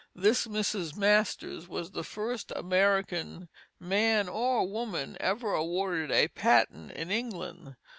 [0.15, 0.97] This Mrs.
[0.97, 7.75] Masters was the first American, man or woman, ever awarded a patent in England.